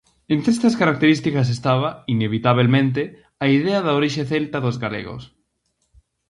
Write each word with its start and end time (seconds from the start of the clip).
Entre 0.33 0.49
estas 0.51 0.75
características 0.81 1.47
estaba, 1.57 1.89
inevitabelmente, 2.13 3.01
a 3.43 3.47
idea 3.57 3.79
da 3.85 3.95
orixe 3.99 4.23
celta 4.31 4.63
dos 4.65 4.77
galegos. 4.83 5.23